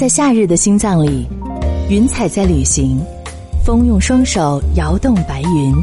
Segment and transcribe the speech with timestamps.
[0.00, 1.28] 在夏日的心脏里，
[1.90, 2.98] 云彩在旅行，
[3.62, 5.74] 风用双手摇动白云，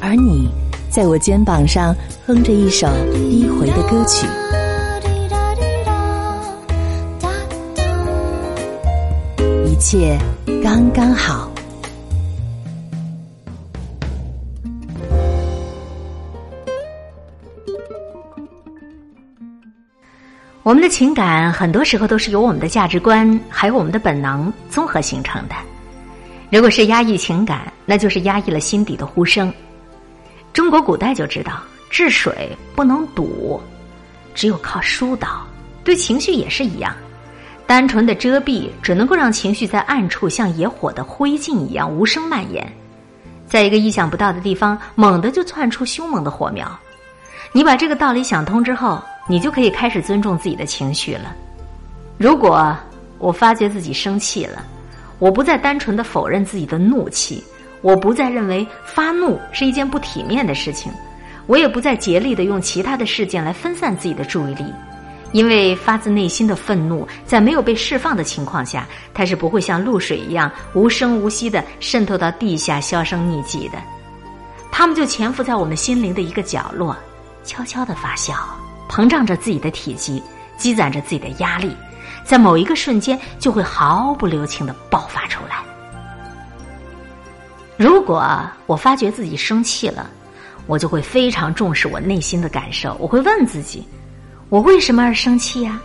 [0.00, 0.50] 而你
[0.90, 1.94] 在我肩膀上
[2.26, 4.26] 哼着一首低回的歌曲。
[9.66, 10.18] 一切
[10.60, 11.48] 刚刚好。
[20.68, 25.54] 我们的情感很多时候都是由我们的价值观还有我们的本能综合形成的。
[26.50, 29.50] 如果是压抑情感，那就是压抑了心底的呼声。
[30.52, 33.58] 中国古代就知道治水不能堵，
[34.34, 35.42] 只有靠疏导。
[35.84, 36.94] 对情绪也是一样，
[37.66, 42.70] 单纯的遮蔽只能够让情绪在暗处像野火的灰烬一样无声蔓延，
[43.46, 46.70] 在一个意想不到的地方猛地就窜出凶猛的火苗。
[47.52, 49.02] 你把这个道理想通之后。
[49.28, 51.36] 你就可以开始尊重自己的情绪了。
[52.16, 52.76] 如果
[53.18, 54.64] 我发觉自己生气了，
[55.20, 57.44] 我不再单纯的否认自己的怒气，
[57.82, 60.90] 我不再认为发怒是一件不体面的事情，
[61.46, 64.64] 我也不再竭力的用其他的事件来分散自己的注意力，
[65.32, 73.78] 因为发自内心的愤怒在没有被释放的情况下，它是不会像露水一样无声无息的渗透到地下销声匿迹的，
[74.70, 76.96] 它们就潜伏在我们心灵的一个角落，
[77.44, 78.34] 悄悄的发酵。
[78.88, 80.22] 膨胀着自己的体积，
[80.56, 81.76] 积攒着自己的压力，
[82.24, 85.56] 在某一个瞬间就会毫不留情的爆发出来。
[87.76, 88.24] 如果
[88.66, 90.10] 我发觉自己生气了，
[90.66, 92.96] 我就会非常重视我内心的感受。
[92.98, 93.86] 我会问自己：
[94.48, 95.80] 我为什么而生气呀？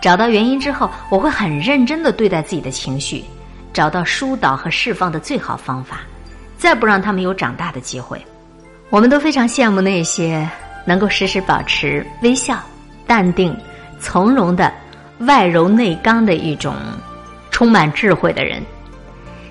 [0.00, 3.24] 找到原因之后，我会很认真的对待自己的情绪，
[3.72, 6.00] 找到疏导和释放的最好方法，
[6.56, 8.20] 再不让他们有长大的机会。
[8.88, 10.48] 我们都非常羡慕那些。
[10.84, 12.58] 能够时时保持微笑、
[13.06, 13.56] 淡定、
[14.00, 14.72] 从容的
[15.20, 16.74] 外柔内刚的一种
[17.50, 18.62] 充满智慧的人。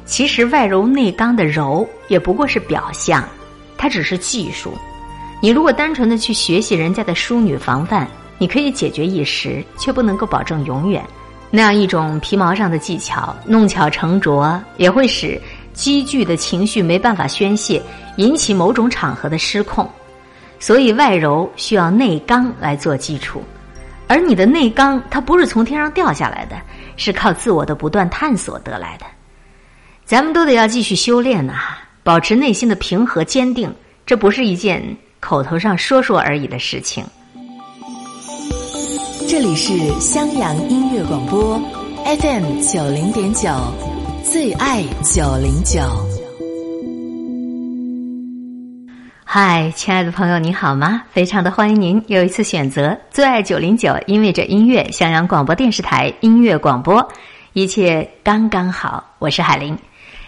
[0.05, 3.23] 其实外柔内刚的柔也不过是表象，
[3.77, 4.73] 它只是技术。
[5.41, 11.03] 你如果单纯的去学习人家的淑女防范，你可以解决一时，却不能够保证永远。
[11.49, 15.39] 那样一种皮毛上的技巧，弄巧成拙，也会使
[15.73, 17.81] 积聚的情绪没办法宣泄，
[18.17, 19.89] 引起某种场合的失控。
[20.61, 23.43] 所以外柔需要内刚来做基础，
[24.07, 26.55] 而你的内刚它不是从天上掉下来的，
[26.97, 29.05] 是靠自我的不断探索得来的。
[30.05, 31.53] 咱们都得要继续修炼呐，
[32.03, 33.73] 保持内心的平和坚定，
[34.05, 37.03] 这不是一件口头上说说而已的事情。
[39.27, 41.59] 这里是襄阳音乐广播
[42.05, 43.49] ，FM 九零点九，
[44.23, 46.20] 最爱九零九。
[49.33, 51.03] 嗨，亲爱的朋友，你好吗？
[51.09, 57.09] 非常的欢迎您又一次选择最爱九零九，因为这音乐，襄阳广播电视台音乐广播，
[57.53, 59.01] 一切刚刚好。
[59.19, 59.79] 我是海玲。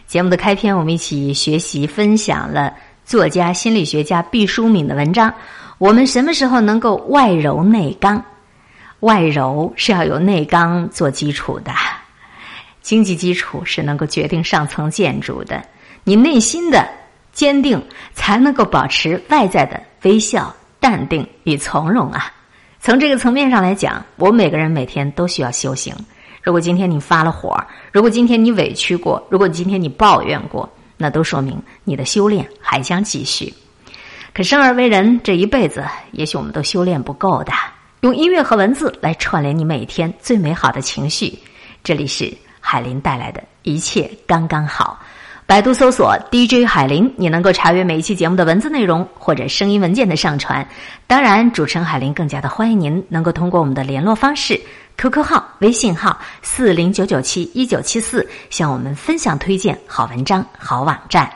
[0.08, 5.34] 节目的开篇，我们一起学习分享了作家、心理学家毕淑敏的文章。
[5.80, 8.24] 我们什么时候能够外柔内刚？
[9.02, 11.74] 外柔是要有内刚做基础的，
[12.81, 15.62] 经济基础是能够决定上层建筑的。
[16.06, 16.88] 你内心的。
[17.34, 17.84] 坚定
[18.14, 22.32] 才能够保持外在的微笑、淡定与从容啊！
[22.80, 25.94] 从这个层面上来讲，我们每个人每天都需要修行。
[26.42, 27.58] 如果今天你发了火，
[27.92, 33.54] 如果今天你委屈过，如果今天你抱怨过，那都说明你的修炼还将继续。
[34.34, 37.54] 可生而为人，这一辈子也许我们都修炼不够的。
[38.02, 41.38] 用音乐和文字来串联你每天最美好的情绪。
[41.84, 45.00] 这里是海林带来的一切刚刚好。
[45.53, 50.68] 百度搜索 DJ 海林，你能够查阅每一期节目的文字内容或者声音文件的上传。
[51.06, 54.59] 当然，主持人海林更加的欢迎您能够通过我们的联络方式
[54.97, 61.30] ：QQ 号、微信号四零九九七一九七四，向我们分享推荐好文章、好网站。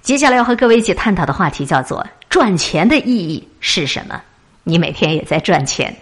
[0.00, 4.18] 接下来要和各位一起探讨的话题叫做“赚钱的意义是什么”。
[4.64, 5.94] 你每天也在赚钱，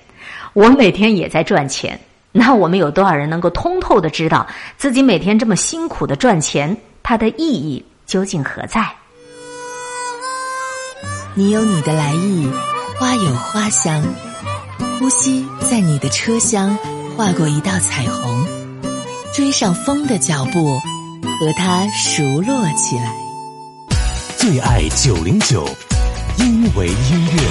[0.53, 1.99] 我每天也在赚钱。
[2.31, 6.77] 那我们有多少人能够通透的知道自己每天这么辛苦的赚钱？
[7.07, 8.91] 它的意义究竟何在？
[11.35, 12.51] 你有你的来意，
[12.99, 14.03] 花有花香，
[14.99, 16.75] 呼吸在你的车厢
[17.15, 18.47] 划过一道彩虹，
[19.35, 20.79] 追上风的脚步，
[21.39, 23.15] 和它熟络起来。
[24.39, 25.69] 最爱九零九，
[26.39, 27.43] 因为音乐。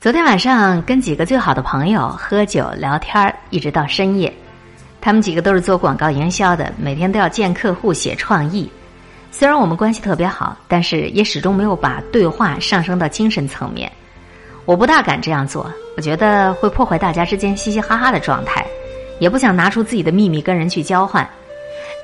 [0.00, 4.34] 昨天晚上跟几个最好的朋友喝酒聊天一直到深夜。
[5.04, 8.66] 他们几个都是做广告营销的，每天都要见客户、写创意。
[9.30, 13.92] 虽然我们关系特别好，但是也始终没有把对话上升到精神层面。
[14.64, 18.64] 我不大敢这样做，我觉得会破坏大家之间嘻嘻哈哈的状态，
[19.20, 21.28] 也不想拿出自己的秘密跟人去交换。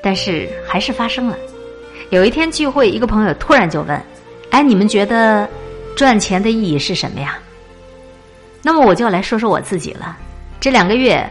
[0.03, 1.35] 但是还是发生了。
[2.11, 3.99] 有一天聚会，一个朋友突然就问
[4.51, 5.49] ：“哎，你们觉得
[5.95, 7.39] 赚钱的意义是什么呀？”
[8.61, 10.15] 那么我就来说说我自己了。
[10.59, 11.27] 这两个月，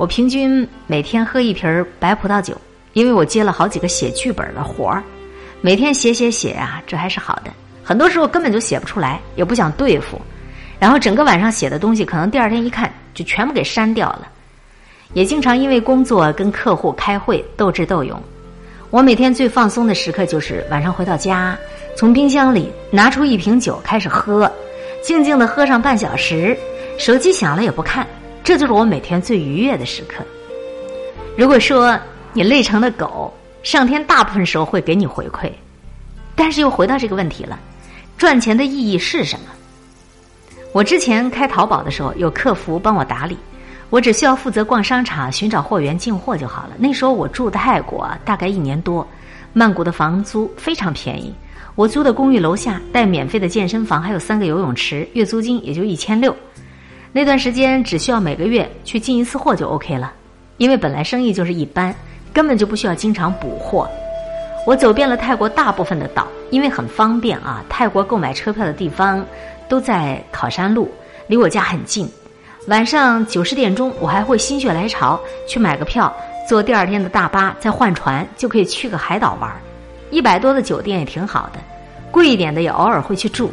[0.00, 2.56] 我平均每天喝一瓶白葡萄酒，
[2.94, 5.02] 因为我接了好几个写剧本的活儿，
[5.60, 7.50] 每天写写写啊，这还是好的。
[7.84, 10.18] 很多时候根本就写不出来，也不想对付。
[10.78, 14.26] 然后整个晚上写的东西，可能第二天一看就全部给删掉了。
[15.12, 18.18] 也经常因为工作跟客户开会斗智斗勇。
[18.88, 21.54] 我每天最放松的时刻就是晚上回到家，
[21.94, 24.50] 从冰箱里拿出一瓶酒开始喝，
[25.02, 26.56] 静静的喝上半小时，
[26.96, 28.06] 手机响了也不看，
[28.42, 30.24] 这就是我每天最愉悦的时刻。
[31.36, 31.98] 如果说
[32.32, 33.32] 你累成了狗，
[33.62, 35.50] 上天大部分时候会给你回馈。
[36.34, 37.58] 但是又回到这个问题了，
[38.16, 39.46] 赚钱的意义是什么？
[40.72, 43.36] 我之前开淘宝的时候，有客服帮我打理，
[43.90, 46.70] 我只需要负责逛商场、寻找货源、进货就好了。
[46.78, 49.06] 那时候我住泰国，大概一年多，
[49.52, 51.34] 曼谷的房租非常便宜。
[51.74, 56.34] 我租的公寓楼下带免费的健身房，还有三个游泳池，月租金也就一千六。
[57.12, 60.12] 那段时间只需要每个月去进一次货就 OK 了，
[60.58, 61.94] 因为本来生意就是一般，
[62.32, 63.88] 根本就不需要经常补货。
[64.66, 67.64] 我走遍了泰国大部分的岛，因为很方便啊。
[67.68, 69.24] 泰国购买车票的地方。
[69.70, 70.90] 都在考山路，
[71.28, 72.10] 离我家很近。
[72.66, 75.16] 晚上九十点钟，我还会心血来潮
[75.46, 76.12] 去买个票，
[76.48, 79.48] 坐第二天的大巴，再换船就可以去个海岛玩。
[80.10, 81.60] 一百多的酒店也挺好的，
[82.10, 83.52] 贵一点的也偶尔会去住。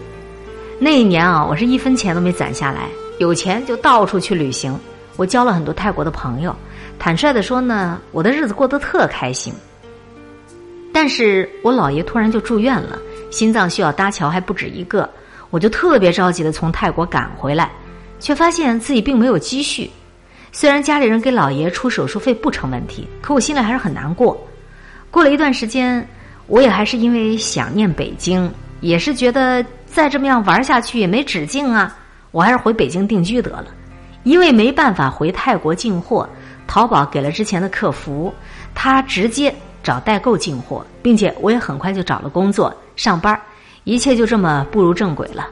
[0.79, 2.87] 那一年啊，我是一分钱都没攒下来，
[3.17, 4.77] 有钱就到处去旅行。
[5.15, 6.55] 我交了很多泰国的朋友，
[6.99, 9.53] 坦率的说呢，我的日子过得特开心。
[10.93, 12.97] 但是我姥爷突然就住院了，
[13.31, 15.09] 心脏需要搭桥，还不止一个。
[15.49, 17.71] 我就特别着急的从泰国赶回来，
[18.19, 19.89] 却发现自己并没有积蓄。
[20.51, 24.39] 虽然家里人给姥爷出手术费不成问题，可我心里还是很难过。
[25.09, 26.07] 过了一段时间，
[26.47, 31.95] 我也还是因为想念北京，也是觉得再这么样玩下去也没止境啊，
[32.37, 33.65] 我还是回北京定居得了。
[34.21, 36.29] 因为没办法回泰国进货，
[36.67, 38.31] 淘宝给了之前的客服，
[38.75, 39.51] 他直接
[39.81, 43.39] 找代购进货，并且我也很快就找了工作上班。
[43.85, 45.47] 一切就这么步入正轨了。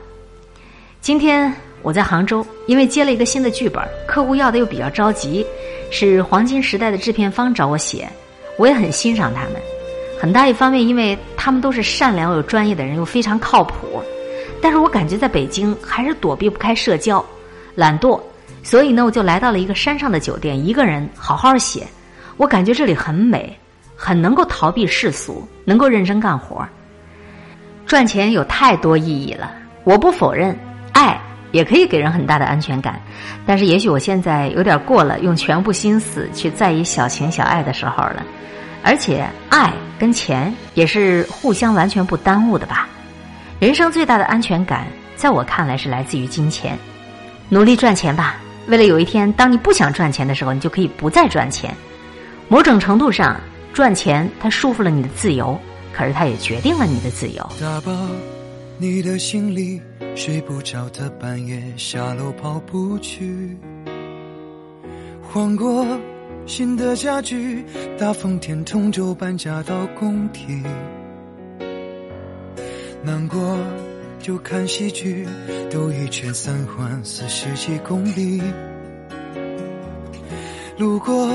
[1.02, 1.52] 今天
[1.82, 5.44] 我在杭州，因为接了一个新的剧本，客户要的又比较着急，
[5.90, 8.08] 是黄金时代的制片方找我写，
[8.60, 9.54] 我也很欣赏他们。
[10.20, 13.74] 很大一方面，因为他们都是善良又专业的人，又非常靠谱。
[14.66, 17.24] 但是我感觉在北京还是躲避不开社交，
[17.76, 18.20] 懒惰，
[18.64, 21.86] 所以呢，我就来到了一个山上的酒店，一个人好好写。
[22.36, 23.56] 我感觉这里很美，
[23.96, 26.68] 很能够逃避世俗，能够认真干活。
[27.86, 29.52] 赚钱有太多意义了，
[29.84, 30.58] 我不否认，
[30.94, 31.16] 爱
[31.52, 33.00] 也可以给人很大的安全感，
[33.46, 38.26] 但是也许我现在有点过了用全部心思去在意小情小爱的时候了，
[38.82, 42.90] 而且爱跟钱也是互相完全不耽误的吧。
[43.60, 44.86] 人生最大的安全感，
[45.16, 46.78] 在我看来是来自于金钱，
[47.48, 48.36] 努力赚钱吧，
[48.68, 51.74] 为了有一天当你不想赚钱的时候，你就可以不再赚钱。
[52.50, 53.40] 某种程度上，
[53.74, 55.58] 赚钱它束缚了你的自由。
[55.94, 57.50] 可是，它也决定了你的自由。
[57.62, 57.92] 打包
[58.78, 59.82] 你的行李，
[60.16, 63.58] 睡不着的半夜下楼跑步去。
[65.22, 65.88] 换过
[66.46, 67.64] 新的家具，
[67.98, 70.62] 大风天同舟搬家到工体。
[73.06, 73.58] 难过
[74.20, 75.28] 就看喜剧，
[75.70, 78.42] 兜一圈三环四十几公里。
[80.78, 81.32] 路过。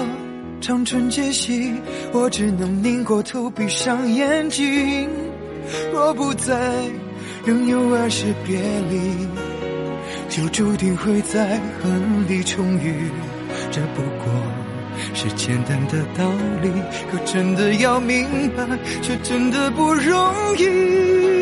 [0.62, 1.73] 长春街西，
[2.12, 5.09] 我只能拧过头，闭上眼睛。
[5.91, 6.55] 若不在，
[7.47, 8.61] 仍有儿时别
[8.91, 9.27] 离，
[10.29, 13.11] 就注定会在恨里重遇。
[13.71, 14.31] 这不过
[15.15, 16.71] 是简单的道理，
[17.11, 18.67] 可真的要明白，
[19.00, 20.15] 却真的不容
[20.59, 21.39] 易。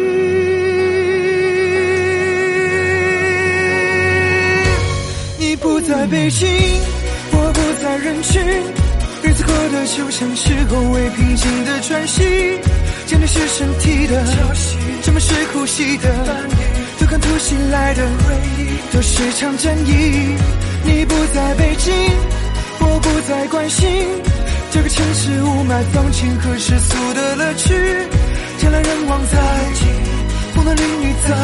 [5.39, 6.49] 你不在北京，
[7.31, 8.43] 我不在人群。
[9.23, 12.23] 日子过得就像是后未平静的喘息，
[13.07, 16.09] 见的是身体的潮汐，什么是呼吸的
[16.99, 20.37] 都看突袭来的回忆，都是场战役。
[20.85, 21.95] 你不在北京，
[22.81, 23.89] 我不再关心
[24.73, 27.75] 这个城市雾霾、放晴和世俗的乐趣。
[28.61, 29.39] 人来人往在，
[30.55, 31.37] 风的淋雨在，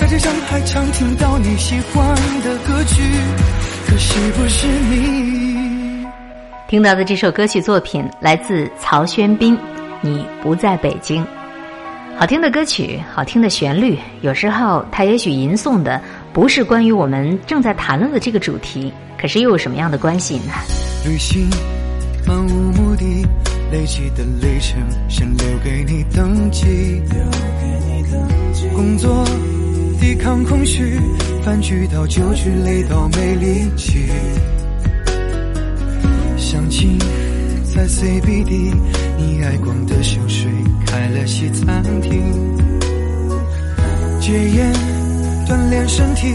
[0.00, 1.89] 在街上还常听到你喜欢
[2.40, 3.02] 的歌曲，
[3.86, 6.06] 可惜不是你？
[6.68, 9.56] 听到的这首歌曲作品来自曹轩宾，
[10.00, 11.22] 《你不在北京》。
[12.16, 16.00] 好听的歌曲，好听的旋律，有时候它也许吟诵的
[16.32, 20.52] 不是关于我们正在谈论的这个主题，可是又有什么样的关系呢？
[21.04, 21.48] 旅行
[22.26, 23.04] 漫无目的，
[23.70, 26.66] 累积的里程先留给你登记。
[28.74, 29.24] 工作
[30.00, 30.98] 抵抗空虚，
[31.44, 34.08] 饭局到酒局累到没力气。
[36.38, 36.98] 相亲
[37.74, 38.72] 在 CBD，
[39.18, 40.50] 你爱逛的香水
[40.86, 42.10] 开了西餐厅。
[44.20, 44.72] 戒烟
[45.46, 46.28] 锻炼身体，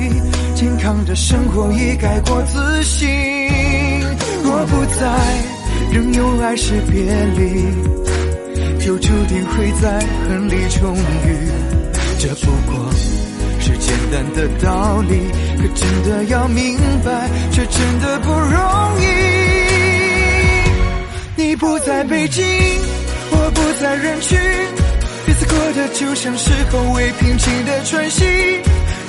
[0.53, 3.09] 健康的生活已改过自新。
[4.43, 5.19] 若不在，
[5.91, 7.01] 仍有爱是别
[7.35, 7.65] 离，
[8.79, 11.49] 就注定会在恨里重遇。
[12.19, 12.89] 这不过
[13.65, 19.05] 是简单的道理，可真的要明白，却真的不容易。
[21.35, 22.45] 你不在北京，
[23.31, 28.23] 我不在人群，日子过得就像是后未平静的喘息。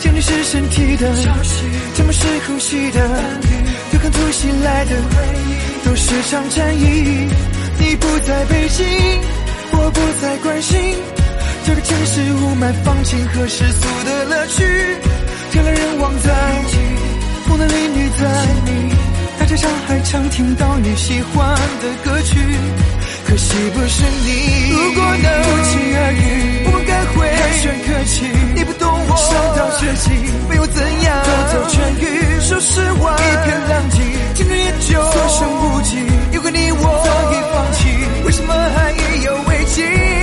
[0.01, 3.09] 想你是身体的消息，沉默是呼吸的
[3.91, 7.29] 对抗突袭来的回忆都是场战役。
[7.79, 8.87] 你不在北京，
[9.73, 10.81] 我不再关心
[11.67, 14.63] 这个城市雾霾、放晴和世俗的乐趣。
[15.51, 16.31] 人来人往在，
[17.45, 18.95] 风男美女在你。
[19.37, 22.39] 大街上还常听到你喜欢的歌曲，
[23.27, 24.71] 可惜不是你。
[24.71, 28.31] 如果能不期而遇，我们该会寒暄客气。
[28.55, 30.15] 你不懂我，伤到绝境，
[30.49, 32.41] 没有怎样，都走痊愈。
[32.47, 33.99] 说实话，一片狼藉，
[34.35, 35.99] 青春也就所剩无几。
[36.31, 37.91] 有个你我早已放弃，
[38.25, 40.16] 为什么还意犹未尽？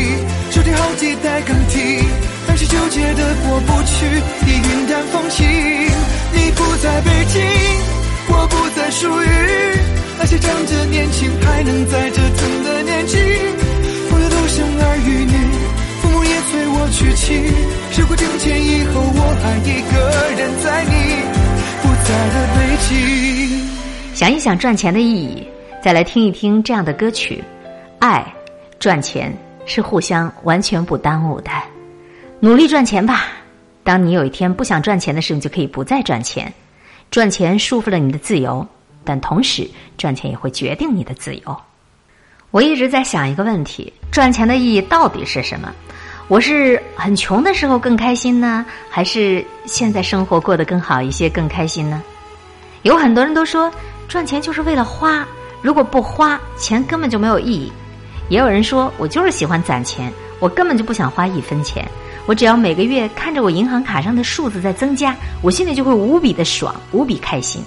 [0.00, 0.06] 还击，
[0.50, 1.78] 手提好几袋更替，
[2.46, 4.06] 还是纠结的过不去，
[4.46, 5.46] 已云淡风轻。
[6.32, 7.42] 你不在北京，
[8.28, 9.26] 我不再属于
[10.18, 13.18] 那些仗着年轻还能再折腾的年纪。
[14.08, 15.36] 朋友都生儿育女，
[16.00, 17.24] 父母也催我娶妻。
[17.92, 19.94] 时过境迁以后，我还一个
[20.36, 20.92] 人在你
[21.82, 22.90] 不在的北京。
[24.14, 25.46] 想一想赚钱的意义。
[25.82, 27.42] 再来听一听这样的歌曲，
[28.00, 28.22] 爱、
[28.78, 29.34] 赚钱
[29.72, 31.50] 是互相完全不耽误的。
[32.40, 33.26] 努力赚钱吧，
[33.84, 36.52] 当你有一天不想赚钱的时候，你就可以不再赚钱。
[37.08, 38.66] 赚钱束缚了你的自由，
[39.04, 41.56] 但同时赚钱也会决定你的自由。
[42.50, 45.72] 我一直在想一个问题：赚钱的意义到底是什么？
[46.26, 52.02] 我是很穷的时候更开心呢，还是现在生活过得更好一些更开心呢？
[52.82, 53.72] 有很多人都说
[54.08, 55.24] 赚钱就是为了花。
[55.62, 57.70] 如果不花钱，根本就没有意义。
[58.30, 61.86] 也有人说我就是喜欢攒钱，我根本就不想花一分钱。
[62.26, 67.62] 我只要每个月看着我银行卡上的数字在增加，我心里就会无比的爽，无比开心。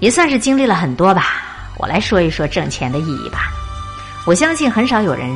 [0.00, 1.42] 也算是经历了很多吧。
[1.76, 3.50] 我来说一说挣钱的意义吧。
[4.26, 5.30] 我相信很少有人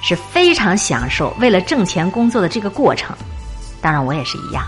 [0.00, 3.16] 是非常享受为了挣钱工作的这个过程，
[3.80, 4.64] 当然我也是一样。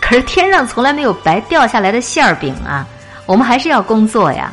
[0.00, 2.84] 可是天上从来没有白掉下来的馅儿饼啊，
[3.26, 4.52] 我们还是要工作呀。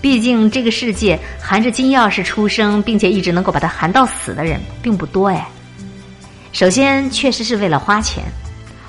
[0.00, 5.46] 毕竟这个世界含着金钥匙出生，并且一直能够把它含到死的人并不多哎。
[6.52, 8.24] 首先，确实是为了花钱，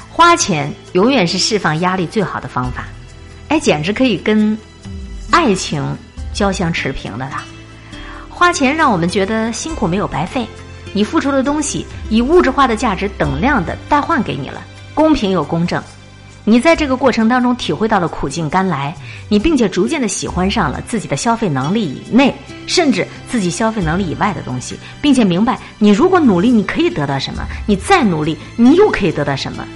[0.09, 2.85] 花钱永远是释放压力最好的方法，
[3.49, 4.57] 哎，简直可以跟
[5.31, 5.83] 爱情
[6.33, 7.43] 交相持平的了。
[8.29, 10.47] 花钱让我们觉得辛苦没有白费，
[10.93, 14.61] 你付出的东西以物质化的价值等量的代换给你了，
[14.93, 15.81] 公平又公正。
[16.49, 18.95] 你在这个过程当中体会到了苦尽甘来，
[19.27, 22.33] 你并且逐渐的喜欢上了自己的消费能力以内，
[22.67, 29.67] 甚至自己消费能力以外的东西，并且明白你如果努力，你可以得到什么；你再努力，你又可以得到什么。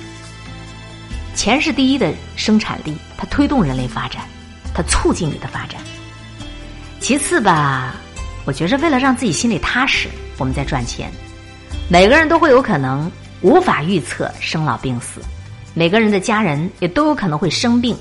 [1.35, 4.21] 钱是第一的生产力，它推动人类发展，
[4.73, 5.75] 它促进你的发展。
[7.01, 7.97] 其次吧，
[8.45, 11.11] 我觉着为了让自己心里踏实，我们在赚钱。
[11.89, 13.11] 每个人都会有可能
[13.41, 15.19] 无法预测生老病死。
[15.73, 17.97] 每个人的家人也都有可能会生病，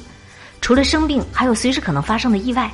[0.61, 2.71] 除了生病，还有随时可能发生的意外。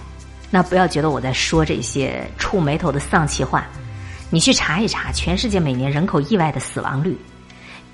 [0.50, 3.66] 那不要觉得我在说这些触眉头的丧气话，
[4.30, 7.18] 你去查一查全世界每年人口意外的死亡率，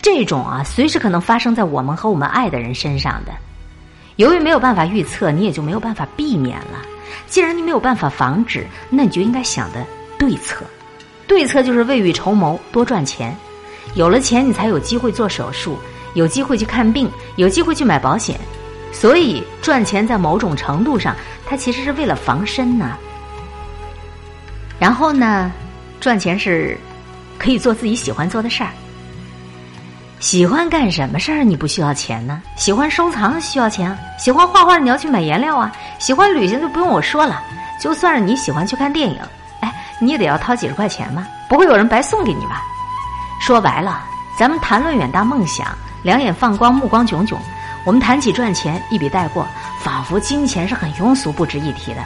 [0.00, 3.32] 这种啊，随时可能发生在我们和我们爱的人身上的。
[4.16, 6.82] 由于没有办法预测，你也就没有办法避免了。
[7.26, 9.84] 既然你没有办法防止，那你就应该想的
[10.18, 10.64] 对策。
[11.26, 13.34] 对策就是未雨绸缪，多赚钱。
[13.94, 15.78] 有了钱，你才有机会做手术。
[16.14, 18.38] 有机会去看病，有机会去买保险，
[18.92, 21.14] 所以赚钱在某种程度上，
[21.46, 22.96] 它其实是为了防身呢。
[24.78, 25.50] 然后呢，
[26.00, 26.76] 赚钱是
[27.38, 28.70] 可以做自己喜欢做的事儿。
[30.18, 32.40] 喜欢干什么事儿你不需要钱呢？
[32.56, 37.42] 喜欢收藏需要钱，喜欢画画你要去买颜料啊，喜欢旅行就不用我说了。
[37.80, 39.18] 就算是你喜欢去看电影，
[39.60, 42.62] 哎，你也得要掏几十块钱嘛，不会有人白送给你吧？
[43.40, 44.04] 说白了，
[44.38, 45.66] 咱们谈论远大梦想，
[46.02, 47.38] 两眼放光，目光炯炯。
[47.84, 49.46] 我们谈起赚钱，一笔带过，
[49.80, 52.00] 仿佛金钱是很庸俗、不值一提的。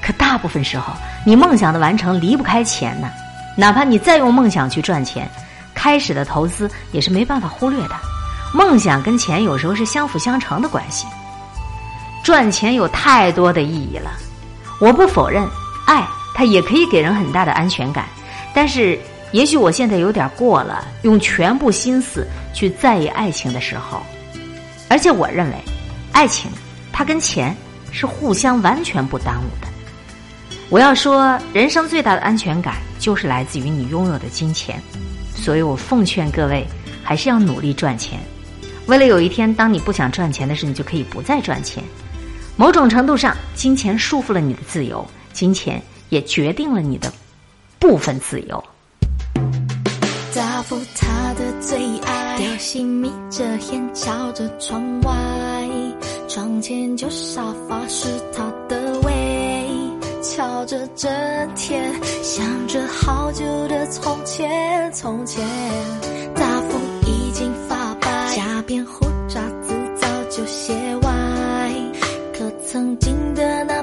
[0.00, 0.92] 可大部分时候，
[1.26, 3.10] 你梦想的完成离不开钱呢。
[3.56, 5.28] 哪怕你再用梦想去赚钱。
[5.74, 7.94] 开始的投资也是没办法忽略的，
[8.52, 11.06] 梦想跟钱有时候是相辅相成的关系。
[12.24, 14.10] 赚钱有太多的意义了，
[14.80, 15.48] 我不否认，
[15.86, 16.04] 爱
[16.34, 18.06] 它也可以给人很大的安全感，
[18.52, 18.98] 但是
[19.32, 24.00] 也许我现在有点过了，用全部心思去在意爱情的时候，
[24.88, 25.56] 而且我认为，
[26.12, 26.50] 爱情
[26.92, 27.54] 它跟钱
[27.92, 29.68] 是互相完全不耽误的。
[30.70, 34.80] 我要说，人生最大的安全感就是来自于你拥有的金钱。
[35.34, 36.66] 所以我奉劝各位，
[37.02, 38.18] 还是要努力赚钱。
[38.86, 41.84] 为了有一天，当你不想赚钱的时候，你就可以不再赚钱。
[42.56, 47.12] 某种程度上，金钱束缚了你的自由，金钱也决定了你的
[47.78, 48.64] 部分自由。
[50.58, 55.14] 大夫他的最爱，雕心眯着眼瞧着窗外，
[56.26, 59.64] 窗前旧沙发是他的胃。
[60.20, 61.08] 瞧着这
[61.54, 65.46] 天，想着好久的从前，从前。
[66.34, 71.72] 大夫已经发白，下边胡渣子早就卸歪，
[72.36, 73.77] 可曾经的那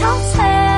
[0.00, 0.69] 憔悴。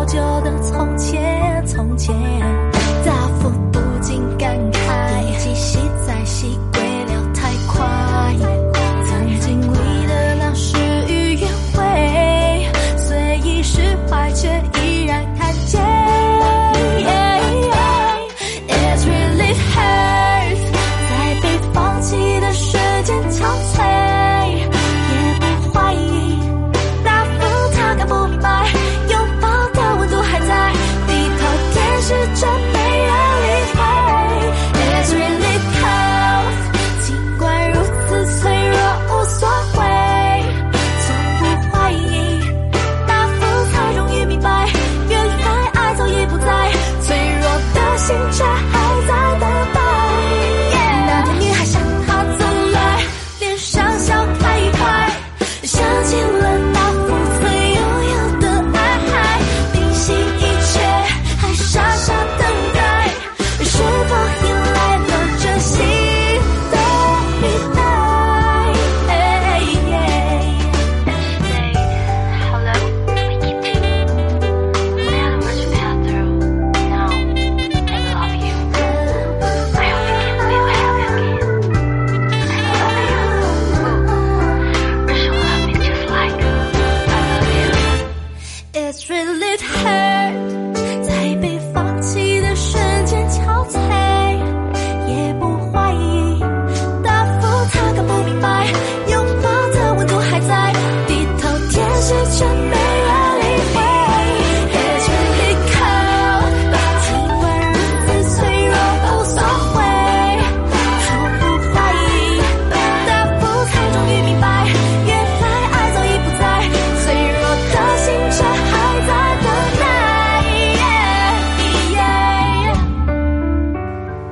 [0.00, 2.39] 好久的从前，从前。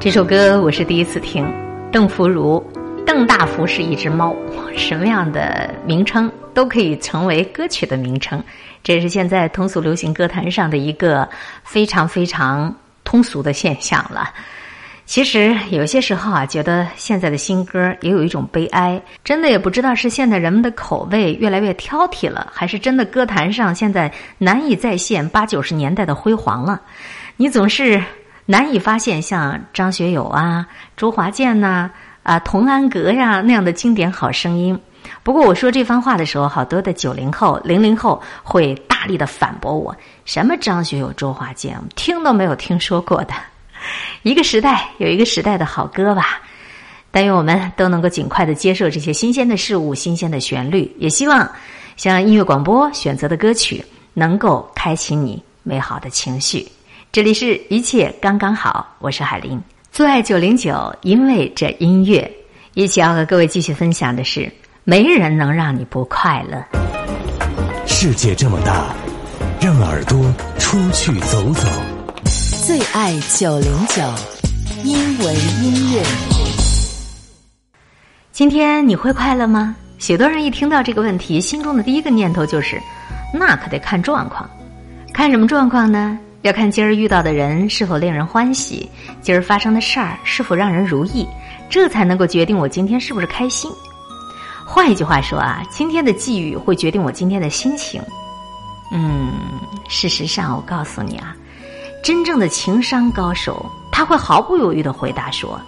[0.09, 1.47] 这首歌我是第一次听，
[1.92, 2.64] 邓福如，
[3.05, 4.35] 邓大福是一只猫，
[4.75, 8.42] 什么样的名称都可以成为歌曲的名称，
[8.83, 11.29] 这是现在通俗流行歌坛上的一个
[11.62, 14.31] 非常非常通俗的现象了。
[15.05, 26.81] 其实有些时候啊，觉得现在的新歌也有一种悲哀，真的也不知道是现在人们的口味越来越挑剔了，还是真的歌坛上现在难以再现八九十年代的辉煌了。
[27.40, 28.03] 你总是
[28.50, 31.90] 难以发现像张学友啊、周华健呐、
[32.22, 34.80] 啊童安格呀那样的经典好声音。
[35.22, 43.34] 不过我说这番话的时候，好多的九零后、零零后会大力的反驳我：什么张学友、周华健，听都没有听说过的。
[44.22, 46.40] 一个时代有一个时代的好歌吧，
[47.11, 50.90] 但愿我们都能够尽快的接受这些新鲜的事物、新鲜的旋律。
[50.98, 51.46] 也希望
[51.98, 53.84] 像音乐广播选择的歌曲
[54.14, 56.66] 能够开启你美好的情绪。
[57.11, 59.59] 这里是一切刚刚好，我是海林，
[59.90, 62.31] 最爱九零九，因为这音乐。
[62.75, 64.53] 一起要和各位继续分享的是，
[64.85, 66.62] 没人能让你不快乐。
[67.87, 68.94] 世界这么大，
[69.59, 70.23] 让耳朵
[70.59, 71.66] 出去走走。
[72.66, 74.03] 最爱九零九，
[74.85, 76.03] 因为音乐。
[78.33, 79.75] 今天你会快乐吗？
[79.99, 82.79] 许多人一听到这个问题，心中的第一个念头就是，
[83.33, 84.49] 那可得看状况。
[85.14, 86.18] 看什么状况呢？
[86.42, 88.88] 要看今儿遇到的人是否令人欢喜，
[89.20, 91.27] 今儿发生的事儿是否让人如意，
[91.68, 93.70] 这才能够决定我今天是不是开心。
[94.64, 98.01] 换一句话说啊，今天的际遇会决定我今天的心情。
[98.92, 99.33] 嗯，
[99.88, 101.35] 事实上，我告诉你啊。
[102.05, 105.61] 真正的情商高手，他会毫不犹豫的回答说：“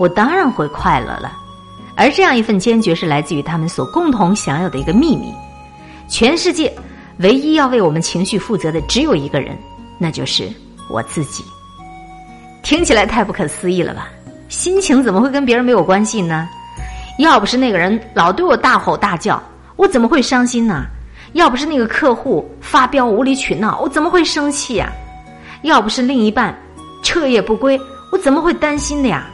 [0.00, 1.30] 我当然会快乐了。”
[1.94, 5.32] 而这样一份坚决是来自于他们所共同享有的一个秘密。
[6.08, 6.74] 全世界
[7.18, 9.56] 唯一要为我们情绪负责的只有一个人，
[9.98, 10.48] 那就是
[10.88, 11.44] 我自己。
[12.62, 14.08] 听起来太不可思议了吧？
[14.48, 16.48] 心情怎么会跟别人没有关系呢？
[17.18, 19.42] 要不是那个人老对我大吼大叫，
[19.76, 20.86] 我怎么会伤心呢？
[21.32, 24.90] 要不是那个客户发飙无理取闹，我怎么会生气呀？
[25.62, 26.56] 要不是另一半
[27.02, 27.78] 彻夜不归，
[28.12, 29.26] 我怎么会担心的呀？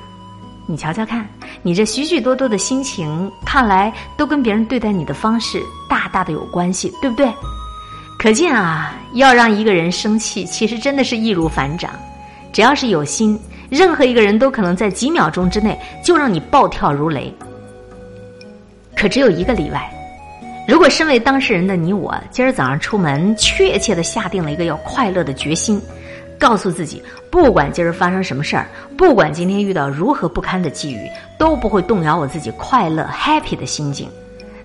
[0.66, 1.28] 你瞧瞧看，
[1.62, 7.30] 你这许许多多的心情，看来都跟别人对待你的方式大大的有关系，对不对？
[8.24, 11.90] 可见啊，要让一个人生气，其实真的是易如反掌。
[12.54, 17.30] 只要是有心，任何一个人都可能在几秒钟之内就让你暴跳如雷。
[18.96, 19.92] 可只有一个例外，
[20.66, 25.78] 如果身为当事人的你我，今儿早上出门，确切的下定了一个要快乐的决心。
[26.38, 34.08] 告诉自己，不管今儿发生什么事儿，不管今天遇到如何不堪的际遇，都不会动摇我自己快乐 happy 的心境。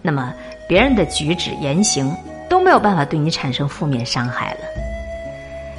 [0.01, 0.33] 那么，
[0.65, 2.09] 别人的举止言行
[2.49, 4.59] 都没有办法对你产生负面伤害了。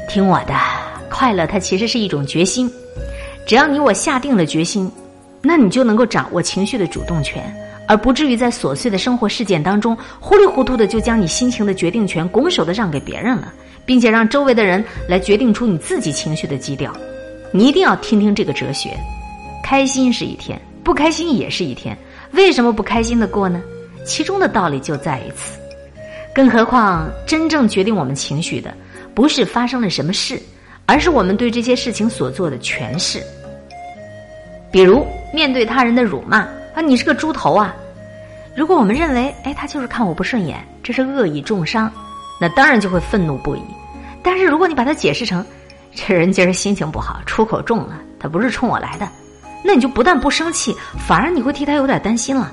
[0.09, 0.55] 听我的，
[1.11, 2.71] 快乐它其实是一种决心。
[3.47, 4.91] 只要你我下定了决心，
[5.43, 7.43] 那你就能够掌握情绪的主动权，
[7.87, 13.53] 而不至于在琐碎的生活事件当中糊里糊涂的就将你心情的决定权拱手的让给别人了。
[13.87, 16.93] 并且让周围的人来决定出你自己情绪的基调，
[17.51, 18.97] 你一定要听听这个哲学。
[19.65, 21.97] 开心是一天，不开心也是一天。
[22.33, 23.61] 为什么不开心的过呢？
[24.05, 25.60] 其中的道理就在于此。
[26.35, 28.73] 更何况，真正决定我们情绪的，
[29.15, 30.41] 不是发生了什么事，
[30.87, 33.23] 而是我们对这些事情所做的诠释。
[34.71, 36.39] 比如，面对他人的辱骂
[36.75, 37.75] 啊，你是个猪头啊！
[38.55, 41.91] 如果我们认为，哎，他就是看我不顺眼，这是恶意重伤。
[42.41, 43.63] 那当然就会愤怒不已，
[44.23, 45.45] 但是如果你把它解释成，
[45.95, 49.09] 这人今儿心情不好，出口重了，他不是冲我来的，
[49.65, 52.53] 那你就不但不生气，反而你会替他有点担心了。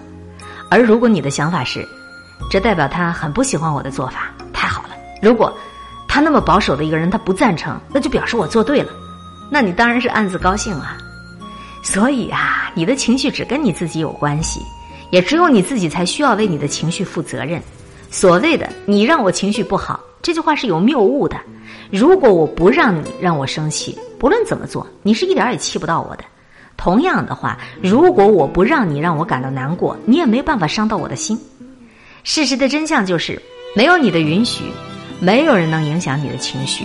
[0.69, 1.87] 而如果你的想法是，
[2.49, 4.89] 这代表他很不喜欢我的做法，太好了。
[5.21, 5.55] 如果
[6.07, 8.91] 他那么保守的一个人他不赞成，那就表示我做对了，
[9.49, 10.97] 那你当然是暗自高兴啊。
[11.83, 14.61] 所以啊，你的情绪只跟你自己有关系，
[15.11, 17.61] 也只有你自己才需要为你的情绪负责任。
[18.09, 21.37] 所谓的“你让我情绪不好”这句话是有谬误的。
[21.91, 26.23] 如果我不让你让我生气，不论怎么做，你是一点也气不到我的。
[26.75, 31.39] 同样的话，如果我不让你让我感到难过，你也没办法伤到我的心。
[32.27, 33.41] 事实的真相就是，
[33.73, 34.65] 没有你的允许，
[35.21, 36.83] 没有人能影响你的情绪。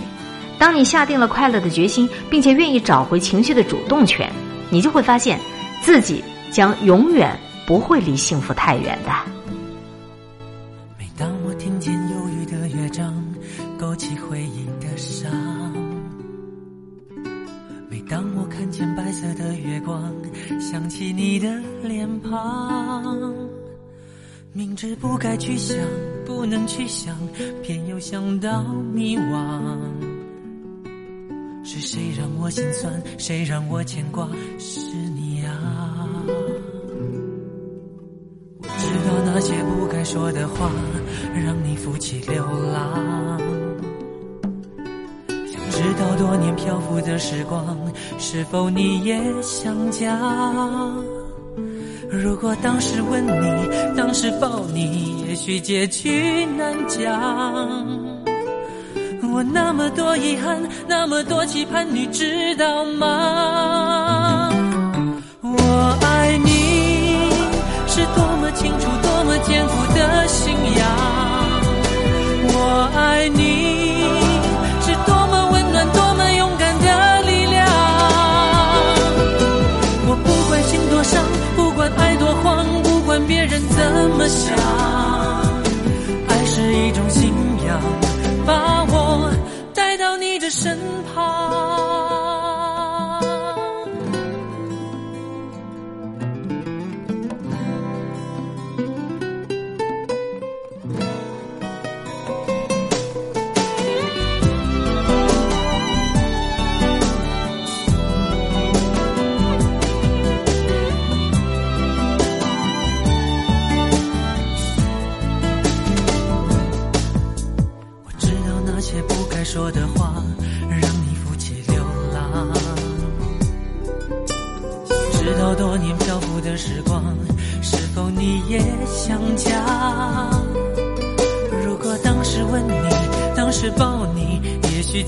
[0.57, 4.31] 当你下定了快乐的决心，并且愿意找回情绪的主动权，
[4.69, 5.37] 你就会发现
[5.81, 9.11] 自己将永远不会离幸福太远的。
[10.97, 13.13] 每当我听见忧郁的乐章，
[13.77, 15.29] 勾起回忆的伤。
[17.89, 20.09] 每当我看见白色的月光，
[20.61, 21.53] 想起你的
[21.83, 23.13] 脸庞。
[24.55, 25.75] 明知不该去想，
[26.27, 27.17] 不能去想，
[27.63, 28.61] 偏又想到
[28.93, 29.59] 迷惘。
[31.63, 33.01] 是谁让我心酸？
[33.17, 34.29] 谁让我牵挂？
[34.59, 34.79] 是
[35.15, 36.23] 你啊！
[38.61, 40.69] 我知道那些不该说的话。
[41.43, 43.39] 让你负气流浪，
[45.27, 47.75] 想知道多年漂浮的时光，
[48.19, 50.15] 是否你也想家？
[52.21, 57.01] 如果当时吻你，当时抱你，也许结局难讲。
[59.33, 64.51] 我那么多遗憾，那么多期盼，你知道吗？
[65.41, 67.31] 我爱你，
[67.87, 70.87] 是多么清楚，多么坚固的信仰。
[72.55, 73.41] 我爱你，
[84.23, 85.02] 么想，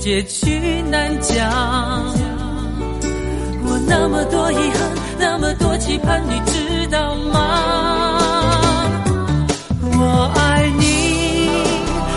[0.06, 1.34] 结局难讲。
[3.64, 4.88] 我那么多遗憾，
[5.18, 7.40] 那么多期盼，你知道吗？
[9.82, 11.50] 我爱你，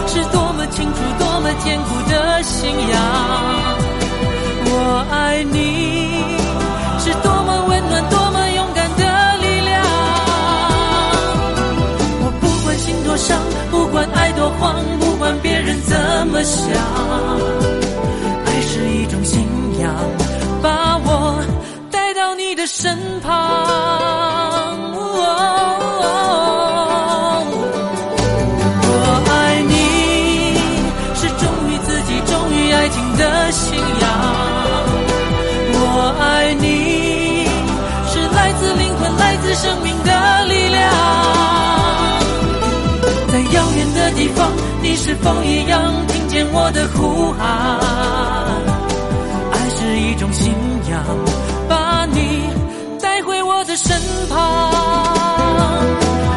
[0.05, 2.93] 是多么清楚，多么坚固的信仰。
[4.65, 5.57] 我爱你，
[6.99, 9.03] 是多么温暖，多么勇敢的
[9.41, 9.83] 力量。
[12.21, 13.35] 我不管心多伤，
[13.71, 15.97] 不管爱多慌，不管别人怎
[16.27, 16.69] 么想，
[44.89, 47.79] 你是否一样听见我的呼喊？
[49.51, 50.51] 爱是一种信
[50.89, 51.05] 仰，
[51.69, 52.41] 把你
[52.99, 53.95] 带回我的身
[54.27, 54.71] 旁。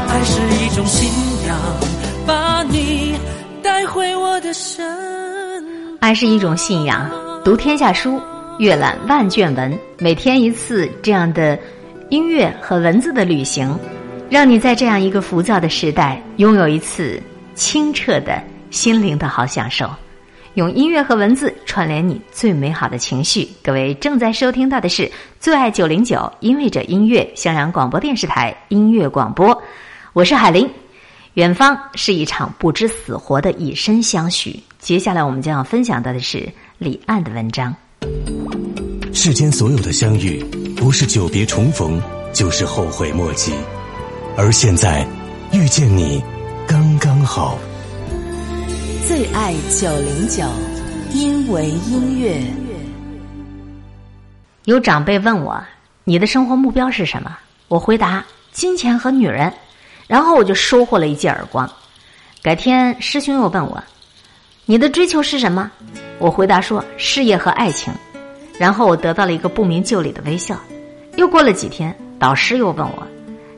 [0.07, 1.11] 爱是一种信
[1.49, 1.59] 仰，
[2.27, 3.15] 把你
[3.63, 4.85] 带回我的身。
[6.01, 7.11] 爱是一种信仰，
[7.43, 8.21] 读天下书，
[8.59, 11.59] 阅览万卷文，每天一次这样的
[12.11, 13.75] 音乐和文字的旅行，
[14.29, 17.19] 让你在这样一个浮躁的时代，拥有一次
[17.55, 19.89] 清澈的心灵的好享受。
[20.55, 23.49] 用音乐和文字串联你最美好的情绪。
[23.63, 25.11] 各位正在收听到的是
[25.41, 29.63] 最爱九零九，因为这音乐，襄阳广播电视台音乐广播，
[30.13, 30.69] 我是海林。
[31.35, 34.63] 远方是一场不知死活的以身相许。
[34.79, 37.75] 接下来我们将要分享到的是李岸的文章。
[39.15, 40.45] 世间所有的相遇，
[40.77, 41.99] 不是久别重逢，
[42.35, 43.55] 就是后悔莫及。
[44.37, 45.07] 而现在，
[45.53, 46.23] 遇见你，
[46.67, 47.59] 刚刚好。
[49.07, 50.45] 最爱九零九，
[51.13, 52.41] 因为音乐。
[54.65, 55.63] 有长辈问我
[56.05, 57.37] ：“你的生活目标是什么？”
[57.69, 59.53] 我回答：“金钱和女人。”
[60.07, 61.71] 然后我就收获了一记耳光。
[62.43, 63.83] 改天师兄又问我
[64.67, 65.71] ：“你的追求是什么？”
[66.19, 67.93] 我回答说：“事业和爱情。”
[68.59, 70.59] 然后我得到了一个不明就里的微笑。
[71.17, 73.07] 又过了几天，导师又问我：“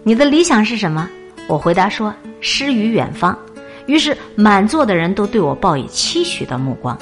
[0.02, 1.08] 你的理想是什么？”
[1.46, 3.38] 我回答说：“诗与远方。”
[3.86, 6.98] 于是满座的人都对我报以期许的目光。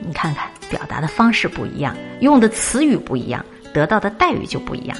[0.00, 3.44] 你看看，表达的方式不一样，用的词语不一样，
[3.74, 4.96] 得到的待遇就不一样。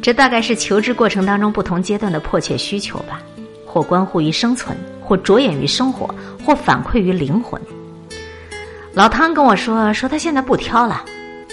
[0.00, 3.20] 这大概是求职过程当中不同阶段的迫切需求吧，
[3.66, 6.08] 或关乎于生存，或着眼于生活，
[6.42, 7.60] 或反馈于灵魂。
[8.94, 11.04] 老汤跟我说，说他现在不挑了，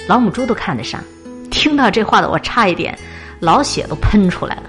[0.08, 1.04] 老母猪都看得上。
[1.52, 2.98] 听到这话的我，差一点
[3.42, 4.64] 老血都喷出来了。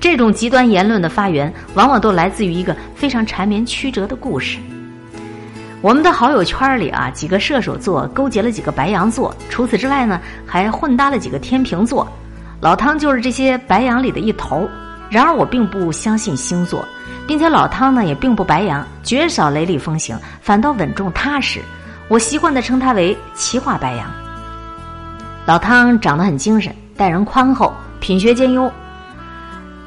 [0.00, 4.58] 这种极端言论的发源，往往都来自于一个非常缠绵曲折的故事。
[5.82, 12.10] 我们的好友圈里啊，几个射手座勾结了几个白羊座，除此之外呢，还混搭了几个天秤座。
[12.60, 14.68] 老汤就是这些白羊里的一头。
[15.10, 16.86] 然而我并不相信星座，
[17.26, 21.60] 并且老汤呢也并不白羊，绝少雷厉风行，反倒稳重踏实。
[22.08, 24.10] 我习惯的称他为奇化白羊。
[25.46, 28.70] 老汤长得很精神，待人宽厚，品学兼优。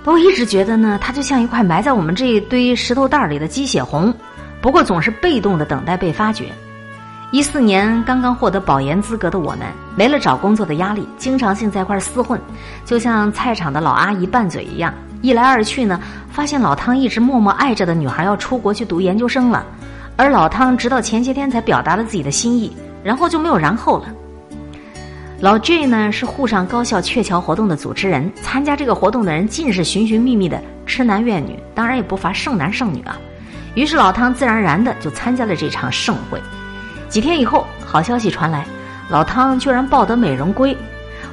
[0.06, 4.14] 我一直觉得呢，他就像一块埋在我们这一堆石头袋里的鸡血红，
[4.62, 6.52] 不过总是被动的等待被发掘。
[7.32, 9.62] 一四年刚刚获得保研资格的我们，
[9.96, 12.40] 没了找工作的压力，经常性在一块厮混，
[12.86, 14.94] 就像菜场的老阿姨拌嘴一样。
[15.22, 19.66] 一来二去呢，发现老汤一直默默爱着的女孩要出国去读研究生了，
[20.18, 24.08] 而老汤直到前些天才表达了自己的心意，然后就没有然后了。
[25.44, 33.20] 老 J 呢是沪上高校鹊桥活动的组织人，参加这个活动的人尽是寻寻觅觅的痴男怨女，当然也不乏剩男剩女啊。
[33.76, 36.40] 于是老汤自然而然的就参加了这场盛会。
[37.10, 38.66] 几天以后，好消息传来，
[39.10, 40.74] 老汤居然抱得美人归。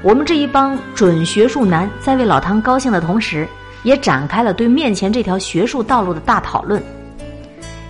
[0.02, 3.46] 我们这一帮准学术男在为老汤高兴的同时，
[3.84, 6.82] 也展开了对面前这条学术道路的大讨论。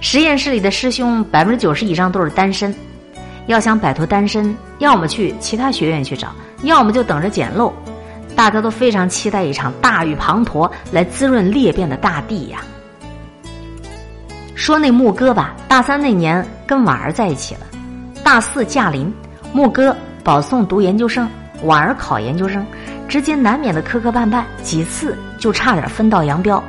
[0.03, 2.75] 实验室里的师兄百分之九十以上都是单身，
[3.51, 6.29] 要想摆脱单身，要么去其他学院去找，
[6.63, 7.73] 要么就等着捡漏。
[8.37, 12.61] 大家都非常期待一场大雨滂沱来滋润裂变的大地呀。
[14.55, 17.63] 说那牧歌吧，大三那年跟婉儿在一起了。
[18.23, 19.13] 大四驾临，
[19.53, 21.29] 牧歌保送读研究生，
[21.65, 22.65] 婉儿考研究生，
[23.09, 26.63] 之间难免的磕磕绊绊，几次就差点分道扬镳。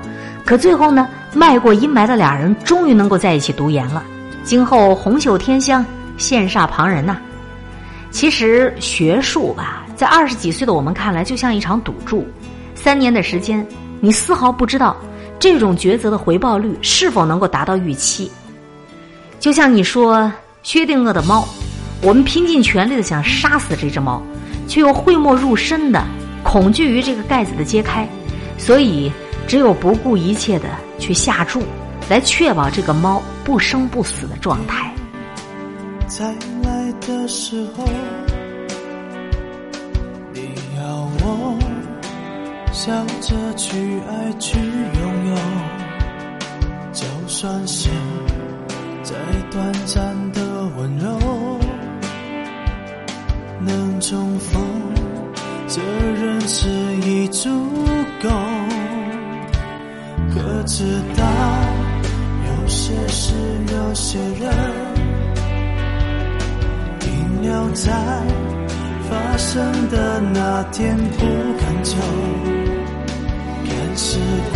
[0.44, 4.04] 可最后呢，迈过阴霾的俩人终于能够在一起读研了。
[4.44, 5.86] 今后红袖添香，
[6.22, 7.18] 羡煞旁人呐。
[8.12, 12.26] 其实学术吧，在二十几岁的我们看来，就像一场赌注。
[12.76, 13.66] 三年的时间，
[14.00, 14.96] 你丝毫不知道
[15.40, 18.32] 这种抉择的回报率是否能够达到预期。
[19.40, 20.32] 就像你说。
[20.64, 21.44] 薛定谔的猫，
[22.04, 24.22] 我们拼尽全力的想杀死这只猫，
[24.68, 26.06] 却又讳莫如深的
[26.44, 28.08] 恐惧于这个盖子的揭开，
[28.60, 29.12] 所以
[29.48, 30.66] 只有不顾一切的
[31.00, 31.64] 去下注，
[32.12, 34.94] 来确保这个猫不生不死的状态。
[36.14, 36.26] 再
[36.62, 37.86] 来的时候，
[40.34, 40.42] 你
[40.78, 41.58] 要我
[42.74, 43.78] 笑着去
[44.10, 45.36] 爱去拥有，
[46.92, 47.90] 就算是
[49.04, 49.16] 再
[49.52, 50.42] 短暂的。
[50.78, 51.18] 温柔
[53.62, 54.62] 能重逢，
[55.68, 56.68] 这人是
[57.08, 57.50] 已足
[58.22, 58.30] 够。
[60.34, 60.84] 可知
[61.16, 61.24] 道，
[62.48, 63.34] 有些事，
[63.72, 64.52] 有些人，
[67.52, 67.92] 要在
[69.10, 71.26] 发生的那天不
[71.60, 71.98] 敢走。
[73.66, 74.20] 看时
[74.52, 74.56] 光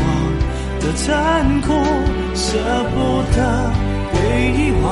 [0.80, 1.74] 的残酷，
[2.34, 2.58] 舍
[2.92, 2.96] 不
[3.36, 3.38] 得
[4.14, 4.16] 被
[4.54, 4.86] 遗忘。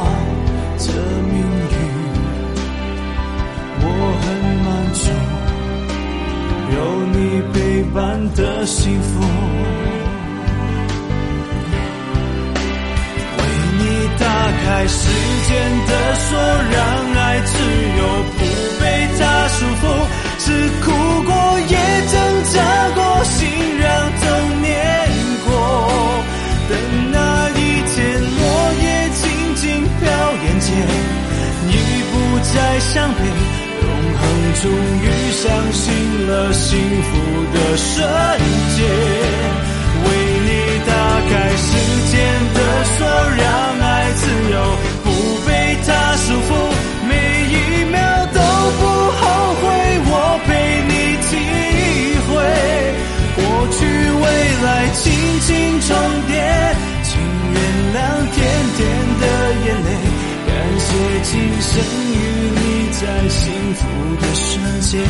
[0.78, 0.92] 这
[1.32, 1.36] 命
[1.72, 1.76] 运，
[3.80, 3.86] 我
[4.22, 4.26] 很
[4.66, 4.68] 满
[5.02, 5.04] 足，
[6.76, 6.78] 有
[7.14, 7.18] 你
[7.54, 7.56] 陪
[7.94, 7.98] 伴
[8.36, 9.12] 的幸福。
[14.34, 14.98] 打开时
[15.48, 15.54] 间
[15.86, 16.40] 的锁，
[16.74, 16.82] 让
[17.22, 17.54] 爱自
[18.00, 18.02] 由，
[18.34, 18.42] 不
[18.82, 18.84] 被
[19.20, 19.84] 它束缚。
[20.40, 20.46] 是
[20.82, 20.90] 哭
[21.24, 21.32] 过，
[21.70, 21.78] 也
[22.12, 22.14] 挣
[22.52, 22.56] 扎
[22.96, 23.38] 过，心
[23.78, 23.86] 让
[24.20, 24.22] 痛
[24.64, 24.68] 碾
[25.46, 25.48] 过。
[26.68, 26.72] 等
[27.12, 27.16] 那
[27.52, 27.62] 一
[27.94, 28.42] 天，落
[28.82, 28.86] 叶
[29.22, 29.22] 静
[29.54, 29.62] 静
[30.00, 30.02] 飘
[30.44, 30.68] 眼前。
[31.70, 31.72] 已
[32.10, 33.20] 不再伤悲，
[33.84, 33.86] 永
[34.18, 34.22] 恒
[34.64, 34.64] 终
[35.04, 35.86] 于相信
[36.28, 36.68] 了幸
[37.04, 37.12] 福
[37.54, 37.94] 的瞬
[38.76, 39.63] 间。
[41.34, 41.66] 开时
[42.12, 42.14] 间
[42.54, 42.60] 的
[42.94, 43.44] 锁，让
[43.82, 44.56] 爱自由，
[45.04, 45.10] 不
[45.48, 45.50] 被
[45.84, 46.50] 它束缚。
[47.10, 47.12] 每
[47.50, 47.52] 一
[47.90, 48.40] 秒都
[48.78, 48.82] 不
[49.18, 49.22] 后
[49.60, 49.66] 悔，
[50.06, 50.12] 我
[50.46, 50.48] 陪
[50.86, 50.94] 你
[51.26, 51.32] 体
[52.30, 52.32] 会
[53.36, 53.42] 过
[53.74, 53.82] 去
[54.22, 54.24] 未
[54.62, 55.02] 来，轻
[55.42, 55.50] 轻
[55.82, 55.90] 重
[56.28, 56.38] 叠，
[57.02, 57.18] 请
[57.50, 57.58] 原
[57.96, 57.98] 谅
[58.30, 58.38] 甜
[58.78, 58.80] 甜
[59.20, 59.26] 的
[59.66, 59.90] 眼泪。
[60.46, 60.86] 感谢
[61.24, 61.32] 今
[61.64, 61.74] 生
[62.14, 62.16] 与
[62.60, 62.62] 你
[62.94, 63.42] 在幸
[63.74, 63.82] 福
[64.22, 64.46] 的瞬
[64.82, 65.02] 间，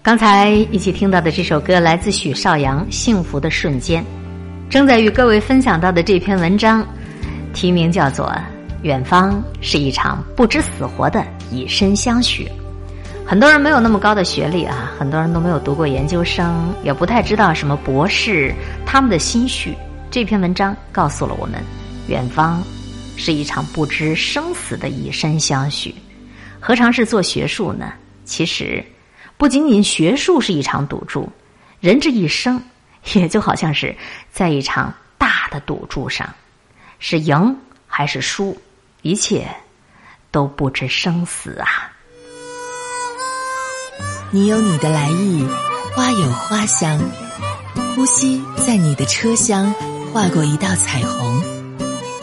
[0.00, 4.02] 刚才一起听到的这首歌来自许绍洋，《幸福的瞬间》。
[4.70, 6.86] 正在与各位分享到的这篇文章，
[7.52, 8.26] 题名叫做
[8.82, 12.44] 《远方是一场不知死活的以身相许》。
[13.26, 18.54] 很多人没有那么高的学历啊，很多人都没有读过研究生，也不太知道什么博士
[18.86, 19.74] 他们的心绪。
[20.10, 21.60] 这篇文章告诉了我们，
[22.06, 22.62] 远方
[23.16, 25.94] 是一场不知生死的以身相许。
[26.60, 27.92] 何尝是做学术呢？
[28.24, 28.82] 其实，
[29.38, 31.26] 不仅仅学术是一场赌注，
[31.80, 32.62] 人这一生。
[33.14, 33.96] 也就好像是
[34.30, 36.28] 在一场大的赌注上，
[36.98, 38.60] 是赢还是输，
[39.00, 39.48] 一切
[40.30, 41.90] 都不知生死啊！
[44.30, 45.46] 你有你的来意，
[45.94, 47.00] 花有花香，
[47.94, 49.72] 呼吸在你的车厢
[50.12, 51.40] 划过一道彩虹，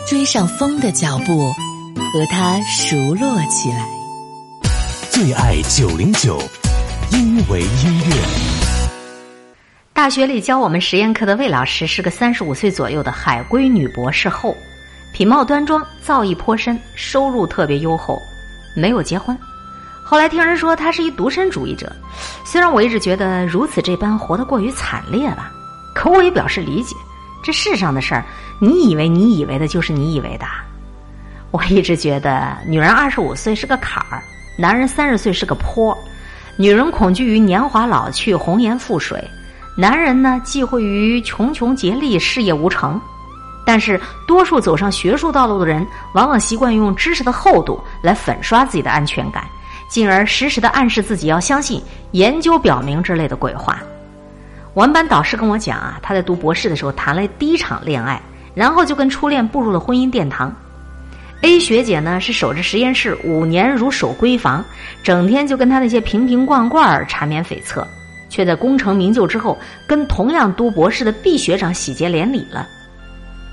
[0.05, 3.87] 追上风的脚步，和它熟络起来。
[5.09, 6.37] 最爱九零九，
[7.11, 8.15] 因为音乐。
[9.93, 14.55] 大学里教我们实验课的魏老师是个三十五岁左右的海归女博士后，
[15.13, 18.21] 品貌端庄，造诣颇深，收入特别优厚，
[18.75, 19.37] 没有结婚。
[20.03, 21.91] 后来听人说她是一独身主义者，
[22.43, 25.51] 虽然我一直觉得如此这般活得过于惨烈了，
[25.93, 26.95] 可我也表示理解。
[27.43, 28.25] 这世上的事儿，
[28.59, 30.45] 你以为你以为的就是你以为的。
[31.51, 34.21] 我一直觉得女人二十五岁是个坎儿，
[34.57, 35.97] 男人三十岁是个坡。
[36.57, 39.21] 女人恐惧于年华老去，红颜覆水。
[39.75, 42.99] 男人呢，忌讳于穷穷竭力，事业无成。
[43.65, 49.43] 但是，多数走上学术道路的人，往往习惯用知识的厚度来粉刷自己的安全感，
[49.89, 51.81] 进而时时的暗示自己要相信
[52.11, 53.81] 研究表明之类的鬼话。
[54.73, 58.21] 我们班导师跟我讲啊，他在读博士的时候谈了第一场恋爱，
[58.53, 60.55] 然后就跟初恋步入了婚姻殿堂。
[61.41, 64.65] A 学姐呢，是守着实验室五年如守闺房，
[65.03, 67.85] 整天就跟他那些瓶瓶罐罐缠绵悱恻。
[68.27, 69.57] 却在功成名就之后，
[69.87, 72.67] 跟同样读博士的 B 学长喜结连理了。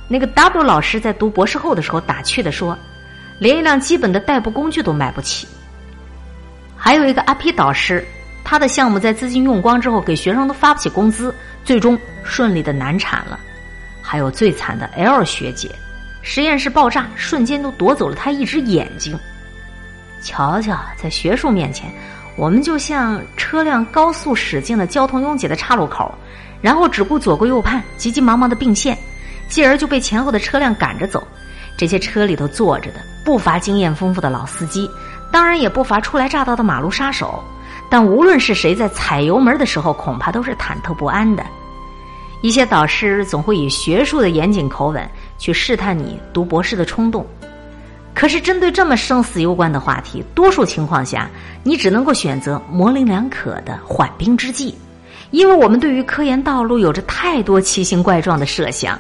[0.09, 2.77] 那个 W 老师在读博士后的时候打趣的说
[3.39, 5.47] ：“连一辆基本的代步工具都买不起。”
[6.77, 8.05] 还有一个阿 P 导师，
[8.43, 11.33] 他的项目在资金用光之后，给学生都发不起工资，
[11.65, 13.39] 最终顺利的难产了。
[14.01, 15.71] 还有最惨的 L 学姐，
[16.23, 19.19] 实验室爆炸，瞬间都夺走了他一只眼睛。
[20.23, 21.91] 瞧瞧，在学术面前。
[22.35, 26.15] 我们就像车辆高速驶进了交通拥挤的岔路口，
[26.63, 28.97] 然后只顾左顾右盼，急急忙忙的并线，
[29.49, 31.23] 继而就被前后的车辆赶着走。
[31.77, 34.89] 这些车里头坐着的不乏经验丰富的老司机，
[35.31, 37.45] 当然也不乏初来乍到的马路杀手。
[37.91, 41.45] 但无论是谁在踩油门的时候，恐怕都是忐忑不安的。
[42.41, 45.07] 一些导师总会以学术的严谨口吻
[45.43, 47.27] 去试探你读博士的冲动。
[48.15, 51.29] 可是，针对这么生死攸关的话题，多数情况下，
[51.65, 54.73] 你只能够选择模棱两可的缓兵之计，
[55.33, 58.97] 因为我们对于科研道路有着太多奇形怪状的设想。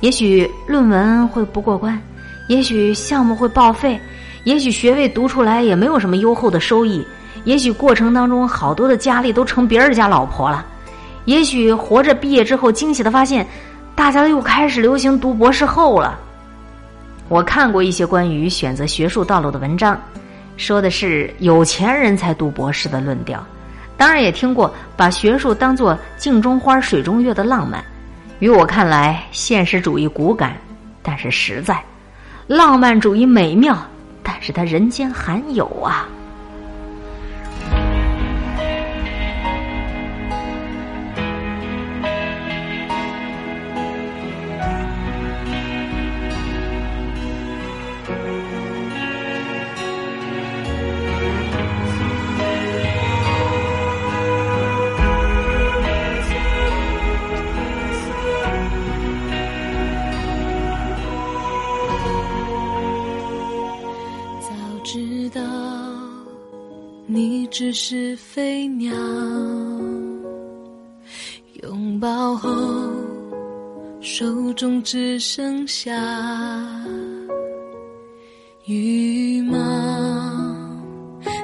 [0.00, 2.00] 也许论文会不过关，
[2.48, 4.00] 也许项目会报废，
[4.44, 7.06] 也许学位读出来也没有什么优厚的收益，
[7.44, 10.64] 也许过程当中好多的佳丽都成别人家老婆了，
[11.26, 13.46] 也许活着毕业之后惊喜的发现，
[13.96, 16.16] 大家又开始流行读博士后了。
[17.28, 19.98] 我看过一些关于选择学术道路的文章，
[20.58, 23.44] 说的是有钱人才读博士的论调。
[23.96, 27.82] 当然也听过把学术当做镜中花水中月的浪漫。
[28.38, 30.54] 于我看来，现实主义骨感，
[31.02, 31.76] 但是实在；
[32.46, 33.74] 浪漫主义美妙，
[34.22, 36.06] 但是它人间罕有啊。
[67.78, 68.90] 是飞鸟，
[71.62, 72.50] 拥抱后
[74.00, 75.92] 手中只剩下
[78.64, 79.58] 羽毛。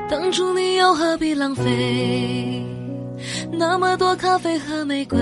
[0.09, 2.65] 当初你又何必浪费
[3.53, 5.19] 那么多咖啡和玫瑰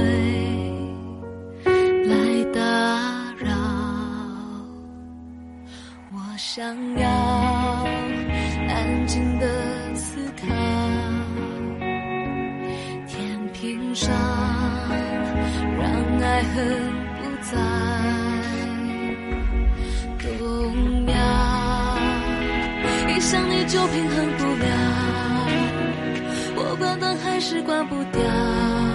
[2.07, 3.51] 来打扰？
[6.13, 6.65] 我想
[6.97, 7.09] 要
[8.69, 9.70] 安静的。
[14.01, 14.11] 伤
[15.77, 15.85] 让
[16.23, 16.57] 爱恨
[17.17, 17.53] 不再
[20.19, 21.15] 动摇。
[23.09, 24.67] 一想你就平衡不了
[26.57, 28.90] 我关灯还是关不掉。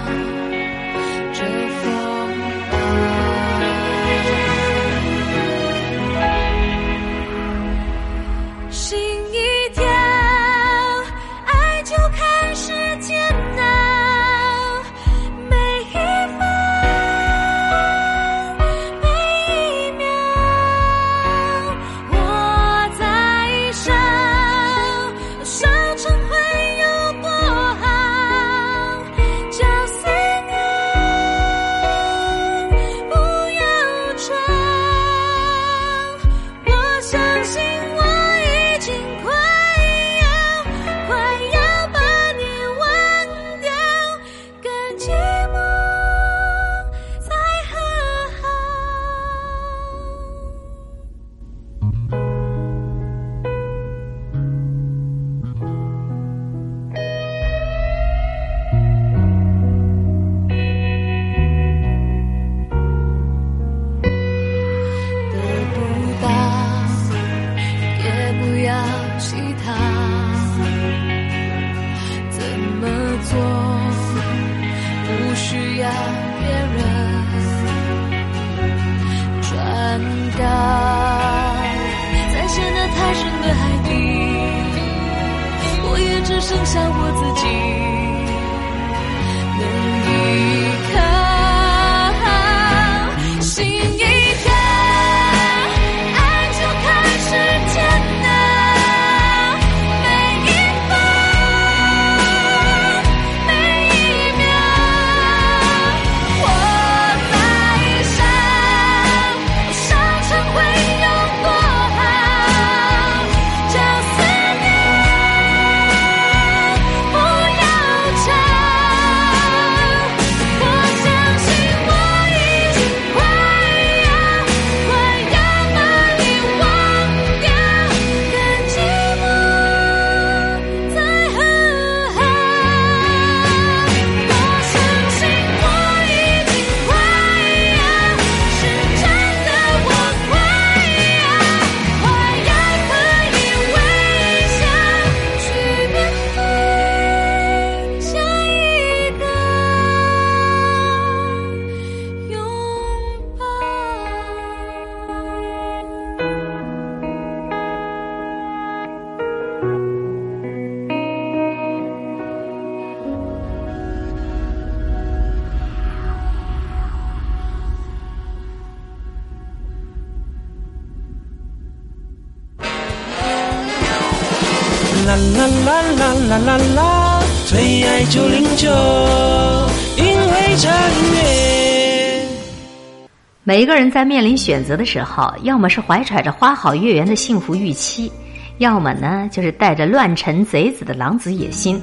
[183.58, 188.12] 每个人在面临选择的时候，要么是怀揣着花好月圆的幸福预期，
[188.58, 191.82] 要么呢就是带着乱臣贼子的狼子野心。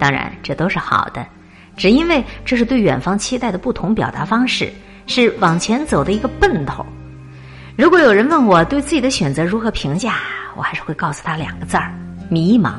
[0.00, 1.24] 当然，这都是好的，
[1.76, 4.72] 只因为这是对远方期待的不同表达方式，
[5.06, 6.84] 是往前走的一个奔头。
[7.76, 10.16] 如果有人问我对自己的选择如何评价，
[10.56, 11.94] 我还是会告诉他两个字儿：
[12.28, 12.72] 迷茫。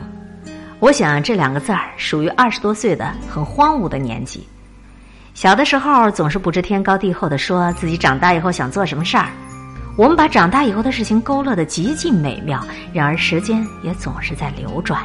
[0.81, 4.45] 我想这两个字儿属于二十多岁的很荒芜的年纪。
[5.33, 9.29] 小的时候总是不知天高地厚的说自己长大以后想做什么事儿，
[9.97, 12.63] 我们把长大以后的事情勾勒得极尽美妙，
[12.93, 15.01] 然而时间也总是在流转。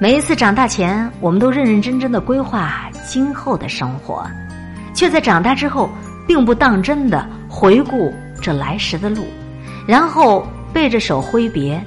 [0.00, 4.26] 每一次长大前，我们都认认真真的规划今后的生活，
[4.94, 5.88] 却在长大之后
[6.26, 9.24] 并不当真的回顾这来时的路，
[9.86, 11.82] 然后背着手挥别，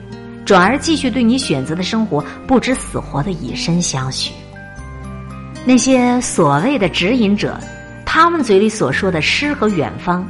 [0.45, 4.33] 转而继续对你选择的生活不知死活的以身相许。
[5.65, 7.59] 那些所谓的指引者，
[8.05, 10.25] 他们嘴里所说的诗和远方，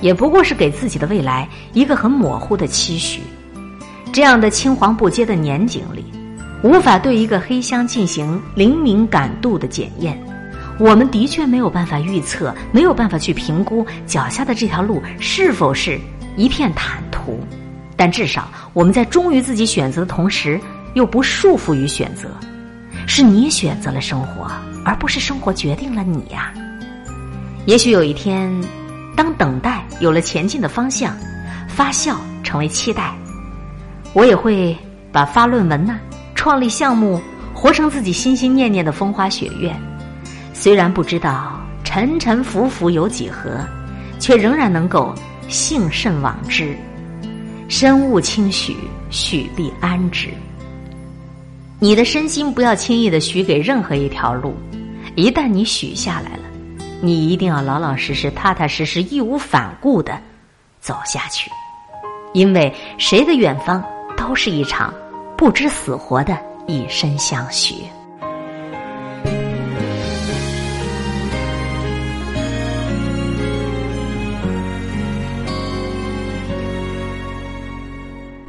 [0.00, 3.20] 也不过是给自己的未来一个很模糊的期许。
[4.12, 6.04] 这样的青黄不接的年景里，
[6.64, 10.20] 无法对一个黑箱进行灵敏感度的检验。
[10.78, 16.00] 我们的确没有办法预测，没有办法去评估脚下的这条路是否是
[16.36, 17.38] 一片坦途。
[17.96, 20.58] 但至少我们在忠于自己选择的同时，
[20.94, 22.28] 又不束缚于选择。
[23.06, 24.50] 是你选择了生活，
[24.84, 26.52] 而不是生活决定了你呀、
[27.66, 28.50] 也许有一天，
[29.16, 31.16] 当等待有了前进的方向，
[31.68, 33.14] 发酵成为期待，
[34.12, 34.76] 我也会
[35.12, 35.98] 把发论文呢、
[36.34, 37.20] 创立项目，
[37.54, 39.74] 活成自己心心念念的风花雪月。
[40.52, 43.64] 虽然不知道沉沉浮浮有几何，
[44.18, 45.14] 却仍然能够
[45.48, 46.76] 幸甚往之。
[47.68, 48.76] 深悟轻许，
[49.10, 50.28] 许必安之。
[51.78, 54.54] 你的身心不要轻易的许给任何一条路，
[55.20, 56.44] 一旦你许下来了，
[57.02, 60.18] 你一定要老老实实、踏踏实实、义无反顾的
[60.80, 61.50] 走下去，
[62.32, 63.84] 因为谁的远方
[64.16, 64.94] 都是一场
[65.36, 67.74] 不知死活的以身相许。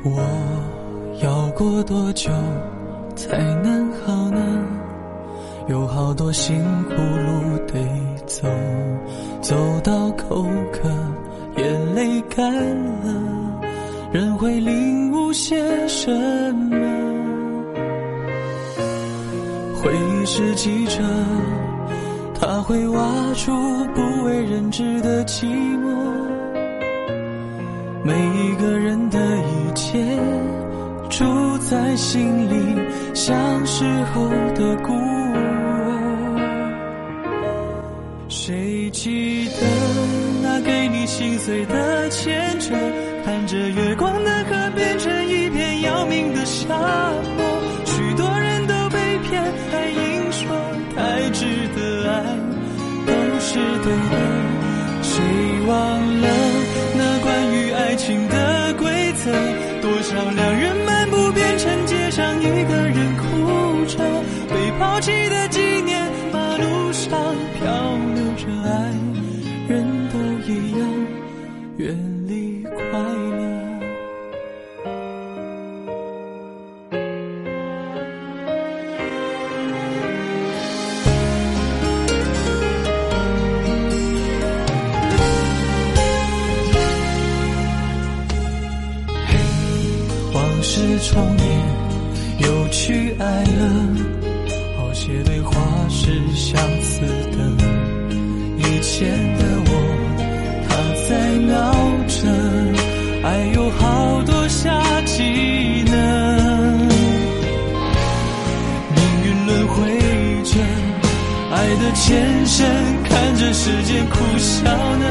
[0.06, 2.32] 我要过多久
[3.14, 4.11] 才能好？
[5.68, 7.80] 有好多辛苦路得
[8.26, 8.48] 走，
[9.42, 10.90] 走到口渴，
[11.58, 12.52] 眼泪干
[13.04, 13.62] 了，
[14.12, 16.12] 人会领悟些什
[16.56, 16.78] 么？
[19.82, 21.02] 回忆是记者，
[22.40, 23.52] 他会挖出
[23.94, 25.90] 不为人知的寂寞。
[28.04, 30.20] 每一个人的一切
[31.10, 32.80] 住在心里，
[33.14, 33.36] 像
[33.66, 34.92] 时候的孤
[41.12, 42.74] 心碎的牵扯？
[43.26, 46.74] 看着月光的河变成一片要命的沙
[47.36, 47.44] 漠，
[47.86, 48.98] 许多人都被
[49.28, 50.48] 骗，还硬说
[50.96, 51.46] 太值
[51.76, 52.24] 得爱
[53.06, 54.16] 都是对的。
[55.04, 55.20] 谁
[55.68, 55.76] 忘
[56.22, 56.28] 了
[56.96, 59.32] 那关于爱情的规则？
[59.82, 63.98] 多少两人漫步变成街上一个人哭着，
[64.48, 65.41] 被抛弃的
[111.62, 112.66] 爱的前身，
[113.04, 115.06] 看着时间苦笑呢。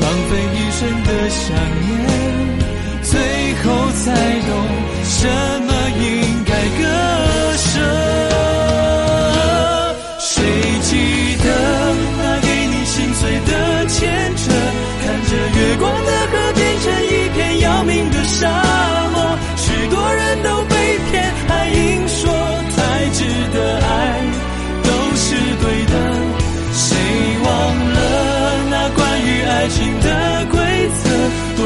[0.00, 1.42] 浪费一生的想
[1.82, 1.90] 念。
[3.02, 3.12] 最
[3.64, 4.04] 后才
[4.46, 4.50] 懂
[5.02, 5.16] 什
[5.66, 6.02] 么应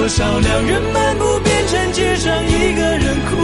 [0.03, 3.37] 多少两人漫步变成街上一个人哭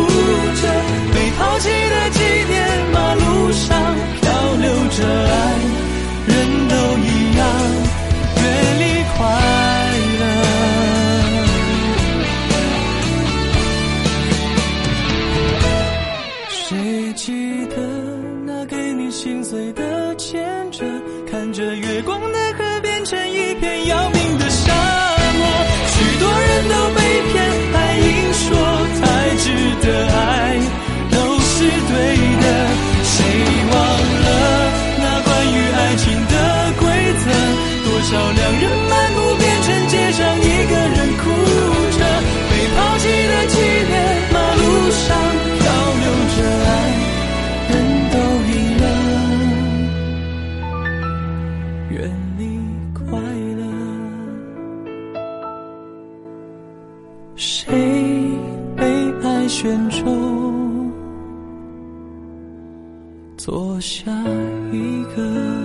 [0.61, 0.69] 着，
[1.15, 5.78] 被抛弃的纪念，马路上漂流着爱，
[38.11, 41.23] 照亮人漫步变成街上一个人哭
[41.93, 42.01] 着，
[42.49, 43.55] 被抛弃的纪
[43.87, 43.93] 念，
[44.33, 45.07] 马路上
[45.59, 45.63] 漂
[46.01, 46.71] 流着爱，
[47.69, 47.73] 人
[48.11, 48.17] 都
[48.49, 48.51] 一
[48.81, 48.83] 样。
[51.91, 51.97] 远
[52.39, 52.41] 离
[52.95, 52.99] 快
[53.59, 53.63] 乐。
[57.37, 57.47] 谁
[58.75, 58.81] 被
[59.23, 60.91] 爱选中，
[63.37, 64.11] 做下
[64.73, 65.58] 一个？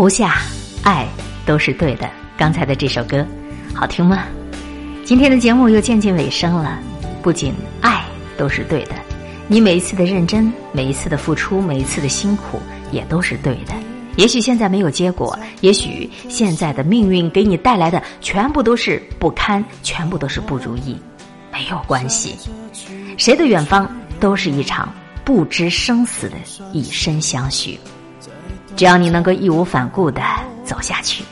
[0.00, 0.40] 胡夏，
[0.82, 1.06] 爱
[1.44, 2.08] 都是对的。
[2.34, 3.22] 刚才的这首歌，
[3.74, 4.24] 好听吗？
[5.04, 6.80] 今天的节目又渐近尾声了。
[7.20, 8.02] 不仅爱
[8.38, 8.94] 都是对的，
[9.46, 12.58] 你每一次的认真，每一次的付出，每一次的辛苦，
[12.90, 13.74] 也都是对的。
[14.16, 20.98] 也许现在没有结果，也许现在的命运给你带来的全部都是不堪，全部都是不如意，
[21.52, 22.36] 没有关系。
[23.18, 23.86] 谁的远方
[24.18, 24.90] 都是一场
[25.26, 26.36] 不知生死的
[26.72, 27.78] 以身相许。
[28.80, 30.22] 只要你能够义无反顾的
[30.64, 31.22] 走下去，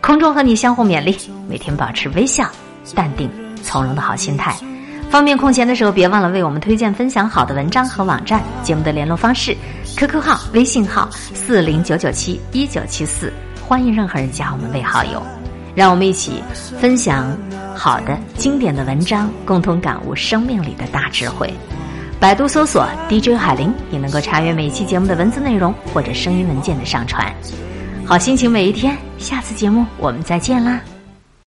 [0.00, 1.14] 空中和你相互勉励，
[1.46, 2.50] 每天保持微笑、
[2.94, 3.30] 淡定、
[3.62, 4.56] 从容的好心态。
[5.10, 8.42] 方便空闲的时候，别忘了为我们推荐分享好的文章和网站。
[8.62, 9.54] 节目的联络方式
[9.98, 13.30] ：QQ 号、微信号四零九九七一九七四，
[13.68, 15.22] 欢迎任何人加我们为好友。
[15.74, 16.42] 让我们一起
[16.80, 17.36] 分享
[17.76, 21.52] 好的、经典的文章，共同感悟生命里的大智慧。
[22.20, 27.34] 百度搜索 DJ 海玲，也能够查阅每期节目的文字内容或者声音文件的上传。
[28.04, 30.78] 好心情每一天，下次节目我们再见啦！